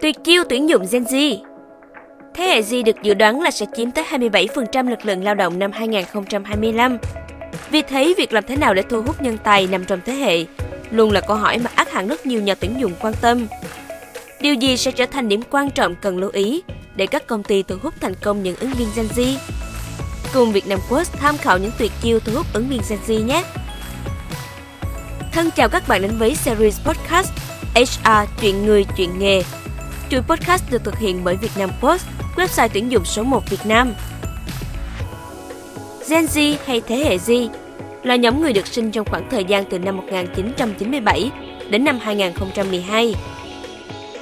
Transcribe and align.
Tuyệt 0.00 0.16
chiêu 0.24 0.44
tuyển 0.48 0.68
dụng 0.68 0.86
Gen 0.90 1.04
Z 1.04 1.36
Thế 2.34 2.44
hệ 2.44 2.60
Z 2.60 2.84
được 2.84 3.02
dự 3.02 3.14
đoán 3.14 3.40
là 3.40 3.50
sẽ 3.50 3.66
chiếm 3.76 3.90
tới 3.90 4.04
27% 4.04 4.90
lực 4.90 5.04
lượng 5.04 5.24
lao 5.24 5.34
động 5.34 5.58
năm 5.58 5.72
2025. 5.72 6.98
Vì 7.70 7.82
thế, 7.82 8.14
việc 8.18 8.32
làm 8.32 8.44
thế 8.44 8.56
nào 8.56 8.74
để 8.74 8.82
thu 8.82 9.02
hút 9.02 9.22
nhân 9.22 9.38
tài 9.44 9.66
nằm 9.66 9.84
trong 9.84 10.00
thế 10.06 10.12
hệ 10.12 10.44
luôn 10.90 11.12
là 11.12 11.20
câu 11.20 11.36
hỏi 11.36 11.58
mà 11.58 11.70
ác 11.74 11.92
hẳn 11.92 12.08
rất 12.08 12.26
nhiều 12.26 12.42
nhà 12.42 12.54
tuyển 12.54 12.80
dụng 12.80 12.92
quan 13.00 13.14
tâm. 13.20 13.46
Điều 14.40 14.54
gì 14.54 14.76
sẽ 14.76 14.90
trở 14.90 15.06
thành 15.06 15.28
điểm 15.28 15.42
quan 15.50 15.70
trọng 15.70 15.94
cần 15.94 16.18
lưu 16.18 16.30
ý 16.32 16.62
để 16.96 17.06
các 17.06 17.26
công 17.26 17.42
ty 17.42 17.62
thu 17.62 17.76
hút 17.82 17.94
thành 18.00 18.14
công 18.22 18.42
những 18.42 18.56
ứng 18.56 18.70
viên 18.70 18.88
Gen 18.96 19.06
Z? 19.06 19.36
Cùng 20.34 20.52
Việt 20.52 20.66
Nam 20.66 20.78
Post 20.90 21.12
tham 21.12 21.36
khảo 21.38 21.58
những 21.58 21.72
tuyệt 21.78 21.92
chiêu 22.02 22.20
thu 22.20 22.32
hút 22.36 22.46
ứng 22.52 22.68
viên 22.68 22.80
Gen 22.88 22.98
Z 23.06 23.26
nhé! 23.26 23.44
Thân 25.32 25.50
chào 25.56 25.68
các 25.68 25.88
bạn 25.88 26.02
đến 26.02 26.10
với 26.18 26.34
series 26.34 26.80
podcast 26.80 27.43
HR 27.74 28.40
Chuyện 28.40 28.66
Người 28.66 28.84
Chuyện 28.96 29.18
Nghề. 29.18 29.42
Chuỗi 30.10 30.22
podcast 30.22 30.70
được 30.70 30.84
thực 30.84 30.98
hiện 30.98 31.20
bởi 31.24 31.36
Vietnam 31.36 31.70
Post, 31.80 32.06
website 32.36 32.68
tuyển 32.72 32.92
dụng 32.92 33.04
số 33.04 33.22
1 33.22 33.50
Việt 33.50 33.66
Nam. 33.66 33.94
Gen 36.08 36.24
Z 36.24 36.56
hay 36.66 36.82
thế 36.86 36.96
hệ 36.96 37.16
Z 37.16 37.48
là 38.02 38.16
nhóm 38.16 38.42
người 38.42 38.52
được 38.52 38.66
sinh 38.66 38.90
trong 38.90 39.06
khoảng 39.10 39.30
thời 39.30 39.44
gian 39.44 39.64
từ 39.70 39.78
năm 39.78 39.96
1997 39.96 41.30
đến 41.70 41.84
năm 41.84 41.98
2012. 42.02 43.14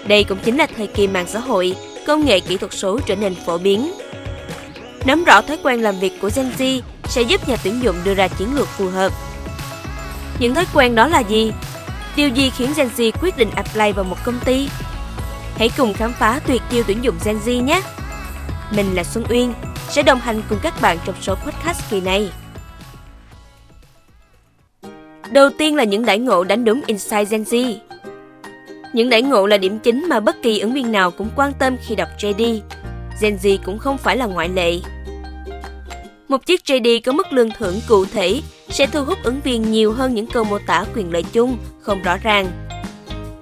Đây 0.06 0.24
cũng 0.24 0.38
chính 0.44 0.56
là 0.56 0.66
thời 0.76 0.86
kỳ 0.86 1.06
mạng 1.06 1.26
xã 1.28 1.38
hội, 1.38 1.76
công 2.06 2.24
nghệ 2.24 2.40
kỹ 2.40 2.56
thuật 2.56 2.72
số 2.72 3.00
trở 3.06 3.16
nên 3.16 3.34
phổ 3.46 3.58
biến. 3.58 3.92
Nắm 5.04 5.24
rõ 5.24 5.40
thói 5.42 5.58
quen 5.62 5.80
làm 5.82 6.00
việc 6.00 6.12
của 6.20 6.30
Gen 6.36 6.50
Z 6.58 6.80
sẽ 7.04 7.22
giúp 7.22 7.48
nhà 7.48 7.56
tuyển 7.64 7.82
dụng 7.82 7.96
đưa 8.04 8.14
ra 8.14 8.28
chiến 8.28 8.54
lược 8.54 8.68
phù 8.68 8.88
hợp. 8.88 9.12
Những 10.38 10.54
thói 10.54 10.64
quen 10.74 10.94
đó 10.94 11.08
là 11.08 11.20
gì? 11.20 11.52
Điều 12.16 12.28
gì 12.28 12.50
khiến 12.50 12.72
Gen 12.76 12.88
Z 12.96 13.10
quyết 13.22 13.36
định 13.36 13.50
apply 13.50 13.92
vào 13.92 14.04
một 14.04 14.16
công 14.24 14.40
ty? 14.44 14.68
Hãy 15.56 15.70
cùng 15.76 15.94
khám 15.94 16.12
phá 16.12 16.40
tuyệt 16.46 16.62
chiêu 16.70 16.82
tuyển 16.86 16.98
dụng 17.02 17.14
Gen 17.24 17.38
Z 17.44 17.64
nhé! 17.64 17.82
Mình 18.76 18.94
là 18.94 19.04
Xuân 19.04 19.24
Uyên, 19.30 19.52
sẽ 19.88 20.02
đồng 20.02 20.20
hành 20.20 20.42
cùng 20.48 20.58
các 20.62 20.74
bạn 20.80 20.98
trong 21.04 21.14
số 21.20 21.34
podcast 21.34 21.90
kỳ 21.90 22.00
này. 22.00 22.30
Đầu 25.32 25.50
tiên 25.58 25.76
là 25.76 25.84
những 25.84 26.06
đãi 26.06 26.18
ngộ 26.18 26.44
đánh 26.44 26.64
đúng 26.64 26.82
Insight 26.86 27.30
Gen 27.30 27.42
Z. 27.42 27.76
Những 28.92 29.10
đãi 29.10 29.22
ngộ 29.22 29.46
là 29.46 29.56
điểm 29.56 29.78
chính 29.78 30.08
mà 30.08 30.20
bất 30.20 30.36
kỳ 30.42 30.58
ứng 30.58 30.72
viên 30.72 30.92
nào 30.92 31.10
cũng 31.10 31.28
quan 31.36 31.52
tâm 31.58 31.76
khi 31.86 31.94
đọc 31.94 32.08
JD. 32.18 32.60
Gen 33.20 33.36
Z 33.42 33.58
cũng 33.64 33.78
không 33.78 33.98
phải 33.98 34.16
là 34.16 34.26
ngoại 34.26 34.48
lệ. 34.48 34.78
Một 36.28 36.46
chiếc 36.46 36.60
JD 36.64 37.00
có 37.04 37.12
mức 37.12 37.32
lương 37.32 37.50
thưởng 37.58 37.80
cụ 37.88 38.04
thể 38.04 38.40
sẽ 38.72 38.86
thu 38.86 39.04
hút 39.04 39.18
ứng 39.22 39.40
viên 39.40 39.72
nhiều 39.72 39.92
hơn 39.92 40.14
những 40.14 40.26
câu 40.26 40.44
mô 40.44 40.58
tả 40.58 40.84
quyền 40.94 41.12
lợi 41.12 41.22
chung 41.32 41.58
không 41.80 42.02
rõ 42.02 42.16
ràng. 42.16 42.50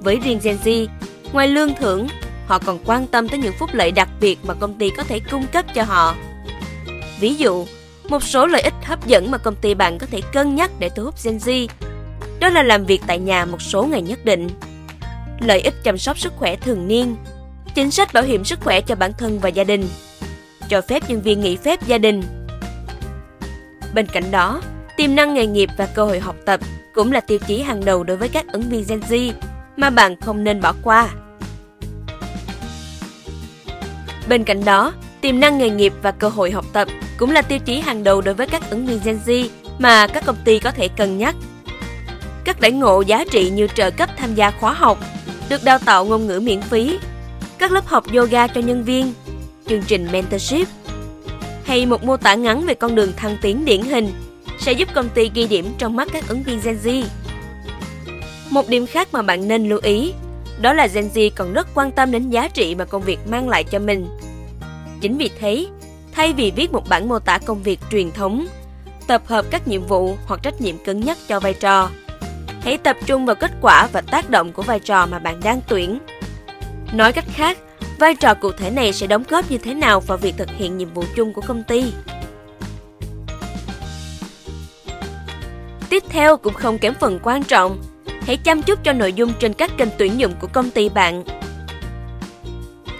Với 0.00 0.18
riêng 0.24 0.40
Gen 0.42 0.58
Z, 0.64 0.86
ngoài 1.32 1.48
lương 1.48 1.74
thưởng, 1.74 2.08
họ 2.46 2.58
còn 2.58 2.78
quan 2.84 3.06
tâm 3.06 3.28
tới 3.28 3.38
những 3.38 3.54
phúc 3.58 3.70
lợi 3.72 3.90
đặc 3.90 4.08
biệt 4.20 4.38
mà 4.42 4.54
công 4.54 4.78
ty 4.78 4.90
có 4.96 5.02
thể 5.02 5.20
cung 5.30 5.46
cấp 5.46 5.64
cho 5.74 5.82
họ. 5.82 6.14
Ví 7.20 7.34
dụ, 7.34 7.66
một 8.08 8.22
số 8.22 8.46
lợi 8.46 8.62
ích 8.62 8.74
hấp 8.84 9.06
dẫn 9.06 9.30
mà 9.30 9.38
công 9.38 9.56
ty 9.56 9.74
bạn 9.74 9.98
có 9.98 10.06
thể 10.06 10.20
cân 10.32 10.54
nhắc 10.54 10.70
để 10.78 10.88
thu 10.88 11.04
hút 11.04 11.14
Gen 11.24 11.36
Z, 11.36 11.68
đó 12.40 12.48
là 12.48 12.62
làm 12.62 12.84
việc 12.84 13.02
tại 13.06 13.18
nhà 13.18 13.44
một 13.44 13.62
số 13.62 13.84
ngày 13.84 14.02
nhất 14.02 14.24
định, 14.24 14.48
lợi 15.40 15.60
ích 15.60 15.74
chăm 15.84 15.98
sóc 15.98 16.18
sức 16.18 16.32
khỏe 16.36 16.56
thường 16.56 16.88
niên, 16.88 17.16
chính 17.74 17.90
sách 17.90 18.12
bảo 18.12 18.22
hiểm 18.22 18.44
sức 18.44 18.58
khỏe 18.64 18.80
cho 18.80 18.94
bản 18.94 19.12
thân 19.18 19.38
và 19.38 19.48
gia 19.48 19.64
đình, 19.64 19.88
cho 20.68 20.80
phép 20.80 21.02
nhân 21.08 21.22
viên 21.22 21.40
nghỉ 21.40 21.56
phép 21.56 21.86
gia 21.86 21.98
đình. 21.98 22.22
Bên 23.94 24.06
cạnh 24.06 24.30
đó, 24.30 24.60
tiềm 25.00 25.14
năng 25.14 25.34
nghề 25.34 25.46
nghiệp 25.46 25.70
và 25.76 25.86
cơ 25.86 26.04
hội 26.04 26.20
học 26.20 26.36
tập 26.44 26.60
cũng 26.94 27.12
là 27.12 27.20
tiêu 27.20 27.38
chí 27.46 27.60
hàng 27.60 27.84
đầu 27.84 28.04
đối 28.04 28.16
với 28.16 28.28
các 28.28 28.46
ứng 28.52 28.62
viên 28.62 28.84
Gen 28.88 29.00
Z 29.00 29.32
mà 29.76 29.90
bạn 29.90 30.20
không 30.20 30.44
nên 30.44 30.60
bỏ 30.60 30.74
qua. 30.82 31.08
Bên 34.28 34.44
cạnh 34.44 34.64
đó, 34.64 34.92
tiềm 35.20 35.40
năng 35.40 35.58
nghề 35.58 35.70
nghiệp 35.70 35.92
và 36.02 36.10
cơ 36.10 36.28
hội 36.28 36.50
học 36.50 36.64
tập 36.72 36.88
cũng 37.18 37.30
là 37.30 37.42
tiêu 37.42 37.58
chí 37.58 37.80
hàng 37.80 38.04
đầu 38.04 38.20
đối 38.20 38.34
với 38.34 38.46
các 38.46 38.70
ứng 38.70 38.86
viên 38.86 39.00
Gen 39.04 39.18
Z 39.26 39.48
mà 39.78 40.06
các 40.06 40.24
công 40.26 40.36
ty 40.44 40.58
có 40.58 40.70
thể 40.70 40.88
cân 40.88 41.18
nhắc. 41.18 41.34
Các 42.44 42.60
đãi 42.60 42.72
ngộ 42.72 43.00
giá 43.00 43.24
trị 43.30 43.50
như 43.50 43.66
trợ 43.74 43.90
cấp 43.90 44.10
tham 44.16 44.34
gia 44.34 44.50
khóa 44.50 44.72
học, 44.72 44.98
được 45.48 45.64
đào 45.64 45.78
tạo 45.78 46.04
ngôn 46.04 46.26
ngữ 46.26 46.40
miễn 46.40 46.60
phí, 46.62 46.98
các 47.58 47.72
lớp 47.72 47.86
học 47.86 48.04
yoga 48.14 48.46
cho 48.46 48.60
nhân 48.60 48.84
viên, 48.84 49.12
chương 49.68 49.82
trình 49.82 50.08
mentorship 50.12 50.68
hay 51.64 51.86
một 51.86 52.04
mô 52.04 52.16
tả 52.16 52.34
ngắn 52.34 52.66
về 52.66 52.74
con 52.74 52.94
đường 52.94 53.12
thăng 53.16 53.36
tiến 53.42 53.64
điển 53.64 53.82
hình 53.82 54.12
sẽ 54.60 54.72
giúp 54.72 54.88
công 54.94 55.08
ty 55.08 55.30
ghi 55.34 55.46
điểm 55.46 55.74
trong 55.78 55.96
mắt 55.96 56.08
các 56.12 56.28
ứng 56.28 56.42
viên 56.42 56.60
Gen 56.64 56.78
Z. 56.84 57.04
Một 58.50 58.68
điểm 58.68 58.86
khác 58.86 59.08
mà 59.12 59.22
bạn 59.22 59.48
nên 59.48 59.68
lưu 59.68 59.78
ý 59.82 60.12
đó 60.60 60.72
là 60.72 60.86
Gen 60.86 61.08
Z 61.14 61.30
còn 61.36 61.52
rất 61.52 61.68
quan 61.74 61.90
tâm 61.90 62.10
đến 62.10 62.30
giá 62.30 62.48
trị 62.48 62.74
mà 62.74 62.84
công 62.84 63.02
việc 63.02 63.18
mang 63.28 63.48
lại 63.48 63.64
cho 63.64 63.78
mình. 63.78 64.08
Chính 65.00 65.18
vì 65.18 65.30
thế, 65.40 65.66
thay 66.12 66.32
vì 66.32 66.50
viết 66.50 66.72
một 66.72 66.88
bản 66.88 67.08
mô 67.08 67.18
tả 67.18 67.38
công 67.38 67.62
việc 67.62 67.80
truyền 67.90 68.10
thống, 68.10 68.46
tập 69.06 69.22
hợp 69.26 69.44
các 69.50 69.68
nhiệm 69.68 69.86
vụ 69.86 70.16
hoặc 70.26 70.40
trách 70.42 70.60
nhiệm 70.60 70.84
cứng 70.84 71.00
nhắc 71.00 71.18
cho 71.28 71.40
vai 71.40 71.54
trò, 71.54 71.90
hãy 72.62 72.78
tập 72.78 72.96
trung 73.06 73.26
vào 73.26 73.36
kết 73.36 73.50
quả 73.60 73.88
và 73.92 74.00
tác 74.00 74.30
động 74.30 74.52
của 74.52 74.62
vai 74.62 74.80
trò 74.80 75.06
mà 75.06 75.18
bạn 75.18 75.40
đang 75.44 75.60
tuyển. 75.68 75.98
Nói 76.92 77.12
cách 77.12 77.24
khác, 77.34 77.58
vai 77.98 78.14
trò 78.14 78.34
cụ 78.34 78.52
thể 78.52 78.70
này 78.70 78.92
sẽ 78.92 79.06
đóng 79.06 79.24
góp 79.28 79.50
như 79.50 79.58
thế 79.58 79.74
nào 79.74 80.00
vào 80.00 80.18
việc 80.18 80.34
thực 80.38 80.48
hiện 80.56 80.78
nhiệm 80.78 80.94
vụ 80.94 81.04
chung 81.16 81.32
của 81.32 81.42
công 81.42 81.62
ty. 81.62 81.92
Tiếp 85.90 86.02
theo 86.08 86.36
cũng 86.36 86.54
không 86.54 86.78
kém 86.78 86.94
phần 87.00 87.18
quan 87.22 87.44
trọng, 87.44 87.82
hãy 88.22 88.36
chăm 88.36 88.62
chút 88.62 88.78
cho 88.84 88.92
nội 88.92 89.12
dung 89.12 89.32
trên 89.38 89.52
các 89.52 89.70
kênh 89.76 89.88
tuyển 89.98 90.20
dụng 90.20 90.32
của 90.40 90.46
công 90.46 90.70
ty 90.70 90.88
bạn. 90.88 91.24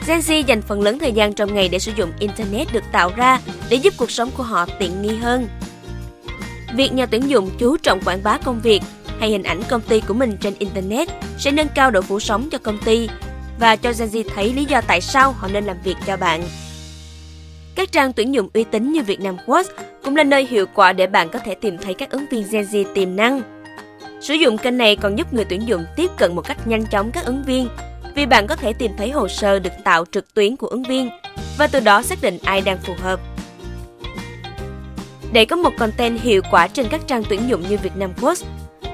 Gen 0.06 0.18
Z 0.18 0.42
dành 0.46 0.62
phần 0.62 0.82
lớn 0.82 0.98
thời 0.98 1.12
gian 1.12 1.32
trong 1.32 1.54
ngày 1.54 1.68
để 1.68 1.78
sử 1.78 1.92
dụng 1.96 2.12
Internet 2.18 2.72
được 2.72 2.84
tạo 2.92 3.10
ra 3.16 3.40
để 3.68 3.76
giúp 3.76 3.94
cuộc 3.96 4.10
sống 4.10 4.30
của 4.36 4.42
họ 4.42 4.66
tiện 4.78 5.02
nghi 5.02 5.16
hơn. 5.16 5.48
Việc 6.74 6.92
nhà 6.92 7.06
tuyển 7.06 7.30
dụng 7.30 7.50
chú 7.58 7.76
trọng 7.76 8.00
quảng 8.04 8.22
bá 8.22 8.38
công 8.44 8.60
việc 8.60 8.82
hay 9.20 9.30
hình 9.30 9.42
ảnh 9.42 9.62
công 9.68 9.80
ty 9.80 10.00
của 10.00 10.14
mình 10.14 10.36
trên 10.40 10.54
Internet 10.58 11.08
sẽ 11.38 11.50
nâng 11.50 11.68
cao 11.74 11.90
độ 11.90 12.02
phủ 12.02 12.20
sóng 12.20 12.50
cho 12.50 12.58
công 12.58 12.78
ty 12.78 13.08
và 13.60 13.76
cho 13.76 13.92
Gen 13.98 14.08
Z 14.08 14.24
thấy 14.34 14.52
lý 14.52 14.64
do 14.64 14.80
tại 14.80 15.00
sao 15.00 15.32
họ 15.32 15.48
nên 15.48 15.64
làm 15.64 15.76
việc 15.84 15.96
cho 16.06 16.16
bạn. 16.16 16.42
Các 17.74 17.92
trang 17.92 18.12
tuyển 18.12 18.34
dụng 18.34 18.48
uy 18.54 18.64
tín 18.64 18.92
như 18.92 19.02
Vietnam 19.02 19.36
Quartz 19.46 19.64
cũng 20.04 20.16
là 20.16 20.24
nơi 20.24 20.46
hiệu 20.46 20.66
quả 20.74 20.92
để 20.92 21.06
bạn 21.06 21.28
có 21.28 21.38
thể 21.38 21.54
tìm 21.54 21.78
thấy 21.78 21.94
các 21.94 22.10
ứng 22.10 22.26
viên 22.30 22.44
Gen 22.50 22.64
Z 22.64 22.84
tiềm 22.94 23.16
năng. 23.16 23.42
Sử 24.20 24.34
dụng 24.34 24.58
kênh 24.58 24.78
này 24.78 24.96
còn 24.96 25.18
giúp 25.18 25.32
người 25.32 25.44
tuyển 25.44 25.68
dụng 25.68 25.84
tiếp 25.96 26.10
cận 26.18 26.34
một 26.34 26.42
cách 26.48 26.66
nhanh 26.66 26.86
chóng 26.86 27.10
các 27.10 27.24
ứng 27.24 27.42
viên 27.46 27.68
vì 28.14 28.26
bạn 28.26 28.46
có 28.46 28.56
thể 28.56 28.72
tìm 28.72 28.92
thấy 28.98 29.10
hồ 29.10 29.28
sơ 29.28 29.58
được 29.58 29.72
tạo 29.84 30.04
trực 30.12 30.34
tuyến 30.34 30.56
của 30.56 30.66
ứng 30.66 30.82
viên 30.82 31.10
và 31.58 31.66
từ 31.66 31.80
đó 31.80 32.02
xác 32.02 32.22
định 32.22 32.38
ai 32.44 32.60
đang 32.60 32.78
phù 32.78 32.94
hợp. 33.02 33.20
Để 35.32 35.44
có 35.44 35.56
một 35.56 35.72
content 35.78 36.20
hiệu 36.20 36.42
quả 36.50 36.68
trên 36.68 36.86
các 36.90 37.00
trang 37.06 37.22
tuyển 37.28 37.48
dụng 37.48 37.62
như 37.68 37.78
Vietnam 37.78 38.12
Post, 38.14 38.44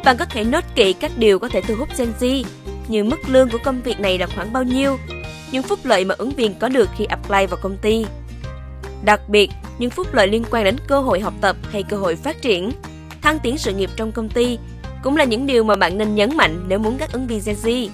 bạn 0.04 0.16
có 0.16 0.24
thể 0.24 0.44
nốt 0.44 0.64
kỹ 0.74 0.92
các 0.92 1.10
điều 1.16 1.38
có 1.38 1.48
thể 1.48 1.60
thu 1.60 1.74
hút 1.78 1.88
Gen 1.98 2.12
Z 2.20 2.44
như 2.88 3.04
mức 3.04 3.18
lương 3.26 3.48
của 3.50 3.58
công 3.64 3.82
việc 3.82 4.00
này 4.00 4.18
là 4.18 4.26
khoảng 4.26 4.52
bao 4.52 4.62
nhiêu, 4.62 4.98
những 5.52 5.62
phúc 5.62 5.78
lợi 5.84 6.04
mà 6.04 6.14
ứng 6.18 6.30
viên 6.30 6.54
có 6.54 6.68
được 6.68 6.88
khi 6.96 7.04
apply 7.04 7.46
vào 7.46 7.58
công 7.62 7.76
ty. 7.76 8.06
Đặc 9.06 9.28
biệt, 9.28 9.50
những 9.78 9.90
phúc 9.90 10.06
lợi 10.12 10.28
liên 10.28 10.44
quan 10.50 10.64
đến 10.64 10.76
cơ 10.88 11.00
hội 11.00 11.20
học 11.20 11.34
tập 11.40 11.56
hay 11.70 11.82
cơ 11.82 11.96
hội 11.96 12.16
phát 12.16 12.42
triển, 12.42 12.72
thăng 13.22 13.38
tiến 13.38 13.58
sự 13.58 13.72
nghiệp 13.72 13.90
trong 13.96 14.12
công 14.12 14.28
ty 14.28 14.58
cũng 15.02 15.16
là 15.16 15.24
những 15.24 15.46
điều 15.46 15.64
mà 15.64 15.76
bạn 15.76 15.98
nên 15.98 16.14
nhấn 16.14 16.36
mạnh 16.36 16.64
nếu 16.68 16.78
muốn 16.78 16.96
các 16.98 17.12
ứng 17.12 17.26
viên 17.26 17.40
Gen 17.46 17.56
Z. 17.62 17.88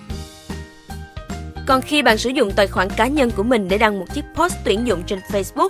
Còn 1.66 1.82
khi 1.82 2.02
bạn 2.02 2.18
sử 2.18 2.30
dụng 2.30 2.50
tài 2.50 2.66
khoản 2.66 2.90
cá 2.90 3.06
nhân 3.06 3.30
của 3.30 3.42
mình 3.42 3.68
để 3.68 3.78
đăng 3.78 3.98
một 3.98 4.06
chiếc 4.14 4.24
post 4.34 4.54
tuyển 4.64 4.86
dụng 4.86 5.02
trên 5.06 5.18
Facebook, 5.32 5.68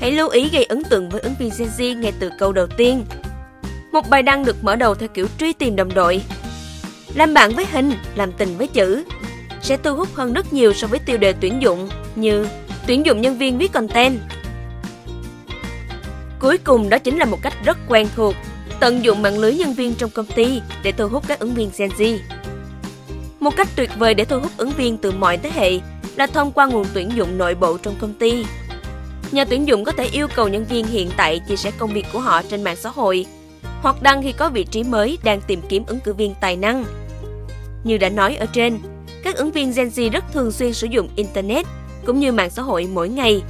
hãy 0.00 0.12
lưu 0.12 0.28
ý 0.28 0.48
gây 0.48 0.64
ấn 0.64 0.84
tượng 0.84 1.08
với 1.08 1.20
ứng 1.20 1.34
viên 1.38 1.50
Gen 1.58 1.68
Z 1.78 2.00
ngay 2.00 2.12
từ 2.18 2.30
câu 2.38 2.52
đầu 2.52 2.66
tiên. 2.66 3.04
Một 3.92 4.10
bài 4.10 4.22
đăng 4.22 4.44
được 4.44 4.64
mở 4.64 4.76
đầu 4.76 4.94
theo 4.94 5.08
kiểu 5.08 5.26
truy 5.38 5.52
tìm 5.52 5.76
đồng 5.76 5.94
đội. 5.94 6.22
Làm 7.14 7.34
bạn 7.34 7.52
với 7.54 7.66
hình, 7.72 7.92
làm 8.14 8.32
tình 8.32 8.56
với 8.58 8.66
chữ 8.66 9.04
sẽ 9.62 9.76
thu 9.76 9.96
hút 9.96 10.08
hơn 10.14 10.32
rất 10.32 10.52
nhiều 10.52 10.72
so 10.72 10.86
với 10.86 10.98
tiêu 10.98 11.18
đề 11.18 11.32
tuyển 11.40 11.62
dụng 11.62 11.88
như 12.16 12.48
tuyển 12.86 13.06
dụng 13.06 13.20
nhân 13.20 13.38
viên 13.38 13.58
viết 13.58 13.72
content. 13.72 14.18
Cuối 16.40 16.58
cùng 16.58 16.88
đó 16.88 16.98
chính 16.98 17.18
là 17.18 17.24
một 17.24 17.42
cách 17.42 17.54
rất 17.64 17.78
quen 17.88 18.08
thuộc, 18.16 18.34
tận 18.80 19.04
dụng 19.04 19.22
mạng 19.22 19.38
lưới 19.38 19.54
nhân 19.54 19.74
viên 19.74 19.94
trong 19.94 20.10
công 20.10 20.26
ty 20.26 20.60
để 20.82 20.92
thu 20.92 21.08
hút 21.08 21.24
các 21.28 21.38
ứng 21.38 21.54
viên 21.54 21.70
Gen 21.78 21.90
Z. 21.98 22.18
Một 23.40 23.56
cách 23.56 23.68
tuyệt 23.76 23.90
vời 23.98 24.14
để 24.14 24.24
thu 24.24 24.40
hút 24.40 24.52
ứng 24.56 24.70
viên 24.70 24.96
từ 24.96 25.12
mọi 25.12 25.36
thế 25.36 25.50
hệ 25.54 25.80
là 26.16 26.26
thông 26.26 26.52
qua 26.52 26.66
nguồn 26.66 26.86
tuyển 26.94 27.10
dụng 27.16 27.38
nội 27.38 27.54
bộ 27.54 27.78
trong 27.78 27.94
công 27.98 28.14
ty. 28.14 28.44
Nhà 29.32 29.44
tuyển 29.44 29.68
dụng 29.68 29.84
có 29.84 29.92
thể 29.92 30.04
yêu 30.04 30.28
cầu 30.34 30.48
nhân 30.48 30.64
viên 30.64 30.86
hiện 30.86 31.10
tại 31.16 31.40
chia 31.48 31.56
sẻ 31.56 31.70
công 31.78 31.92
việc 31.92 32.06
của 32.12 32.20
họ 32.20 32.42
trên 32.42 32.64
mạng 32.64 32.76
xã 32.76 32.90
hội 32.90 33.26
hoặc 33.82 34.02
đăng 34.02 34.22
khi 34.22 34.32
có 34.32 34.48
vị 34.48 34.64
trí 34.64 34.82
mới 34.82 35.18
đang 35.24 35.40
tìm 35.40 35.60
kiếm 35.68 35.84
ứng 35.86 36.00
cử 36.00 36.14
viên 36.14 36.34
tài 36.40 36.56
năng. 36.56 36.84
Như 37.84 37.98
đã 37.98 38.08
nói 38.08 38.36
ở 38.36 38.46
trên, 38.46 38.78
các 39.24 39.36
ứng 39.36 39.50
viên 39.50 39.72
Gen 39.72 39.88
Z 39.88 40.10
rất 40.10 40.24
thường 40.32 40.52
xuyên 40.52 40.72
sử 40.72 40.86
dụng 40.86 41.08
Internet 41.16 41.66
cũng 42.06 42.20
như 42.20 42.32
mạng 42.32 42.50
xã 42.50 42.62
hội 42.62 42.88
mỗi 42.92 43.08
ngày. 43.08 43.42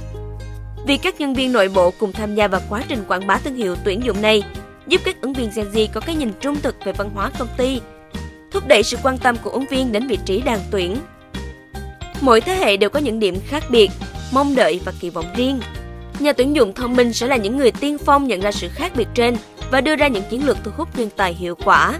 Việc 0.87 0.99
các 1.03 1.19
nhân 1.19 1.33
viên 1.33 1.51
nội 1.51 1.69
bộ 1.69 1.91
cùng 1.91 2.11
tham 2.11 2.35
gia 2.35 2.47
vào 2.47 2.61
quá 2.69 2.83
trình 2.87 3.03
quảng 3.07 3.27
bá 3.27 3.37
thương 3.37 3.55
hiệu 3.55 3.75
tuyển 3.83 4.03
dụng 4.03 4.21
này 4.21 4.43
giúp 4.87 5.01
các 5.05 5.21
ứng 5.21 5.33
viên 5.33 5.49
Gen 5.55 5.65
Z 5.73 5.87
có 5.93 6.01
cái 6.01 6.15
nhìn 6.15 6.31
trung 6.39 6.55
thực 6.55 6.75
về 6.85 6.91
văn 6.91 7.09
hóa 7.15 7.31
công 7.39 7.47
ty 7.57 7.81
thúc 8.51 8.67
đẩy 8.67 8.83
sự 8.83 8.97
quan 9.03 9.17
tâm 9.17 9.35
của 9.43 9.49
ứng 9.49 9.65
viên 9.65 9.91
đến 9.91 10.07
vị 10.07 10.17
trí 10.25 10.41
đang 10.41 10.59
tuyển. 10.71 10.97
Mỗi 12.21 12.41
thế 12.41 12.55
hệ 12.55 12.77
đều 12.77 12.89
có 12.89 12.99
những 12.99 13.19
điểm 13.19 13.37
khác 13.47 13.63
biệt, 13.69 13.91
mong 14.31 14.55
đợi 14.55 14.79
và 14.85 14.93
kỳ 14.99 15.09
vọng 15.09 15.25
riêng. 15.35 15.59
Nhà 16.19 16.33
tuyển 16.33 16.55
dụng 16.55 16.73
thông 16.73 16.95
minh 16.95 17.13
sẽ 17.13 17.27
là 17.27 17.35
những 17.35 17.57
người 17.57 17.71
tiên 17.71 17.97
phong 17.97 18.27
nhận 18.27 18.39
ra 18.39 18.51
sự 18.51 18.69
khác 18.69 18.91
biệt 18.95 19.07
trên 19.13 19.37
và 19.71 19.81
đưa 19.81 19.95
ra 19.95 20.07
những 20.07 20.23
chiến 20.29 20.45
lược 20.45 20.57
thu 20.63 20.71
hút 20.77 20.87
nhân 20.97 21.09
tài 21.15 21.33
hiệu 21.33 21.55
quả. 21.65 21.99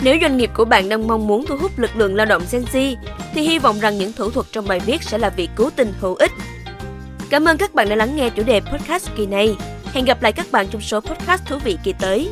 Nếu 0.00 0.16
doanh 0.20 0.36
nghiệp 0.36 0.50
của 0.54 0.64
bạn 0.64 0.88
đang 0.88 1.06
mong 1.06 1.26
muốn 1.26 1.46
thu 1.46 1.56
hút 1.56 1.78
lực 1.78 1.96
lượng 1.96 2.14
lao 2.14 2.26
động 2.26 2.42
Gen 2.52 2.64
Z, 2.72 2.96
thì 3.34 3.42
hy 3.42 3.58
vọng 3.58 3.80
rằng 3.80 3.98
những 3.98 4.12
thủ 4.12 4.30
thuật 4.30 4.46
trong 4.52 4.68
bài 4.68 4.80
viết 4.80 5.02
sẽ 5.02 5.18
là 5.18 5.28
vị 5.28 5.48
cứu 5.56 5.70
tinh 5.76 5.92
hữu 6.00 6.14
ích. 6.14 6.32
Cảm 7.32 7.44
ơn 7.44 7.58
các 7.58 7.74
bạn 7.74 7.88
đã 7.88 7.96
lắng 7.96 8.16
nghe 8.16 8.30
chủ 8.30 8.42
đề 8.42 8.60
podcast 8.60 9.10
kỳ 9.16 9.26
này. 9.26 9.56
Hẹn 9.92 10.04
gặp 10.04 10.22
lại 10.22 10.32
các 10.32 10.46
bạn 10.52 10.66
trong 10.70 10.80
số 10.80 11.00
podcast 11.00 11.46
thú 11.46 11.58
vị 11.64 11.76
kỳ 11.84 11.92
tới. 12.00 12.28